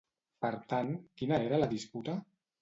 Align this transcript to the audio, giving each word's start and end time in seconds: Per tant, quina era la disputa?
Per 0.45 0.49
tant, 0.71 0.89
quina 1.21 1.39
era 1.49 1.61
la 1.65 1.69
disputa? 1.75 2.17